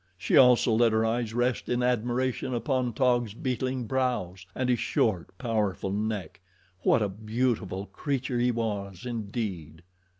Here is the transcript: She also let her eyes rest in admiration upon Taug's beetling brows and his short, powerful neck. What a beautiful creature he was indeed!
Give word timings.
She 0.17 0.35
also 0.35 0.73
let 0.73 0.93
her 0.93 1.05
eyes 1.05 1.31
rest 1.31 1.69
in 1.69 1.83
admiration 1.83 2.55
upon 2.55 2.93
Taug's 2.93 3.35
beetling 3.35 3.83
brows 3.85 4.47
and 4.55 4.67
his 4.67 4.79
short, 4.79 5.27
powerful 5.37 5.91
neck. 5.91 6.41
What 6.81 7.03
a 7.03 7.07
beautiful 7.07 7.85
creature 7.85 8.39
he 8.39 8.49
was 8.49 9.05
indeed! 9.05 9.83